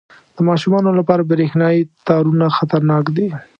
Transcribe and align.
•د 0.35 0.37
ماشومانو 0.49 0.89
لپاره 0.99 1.21
برېښنايي 1.31 1.81
تارونه 2.07 2.45
خطرناک 2.57 3.05
دي. 3.17 3.27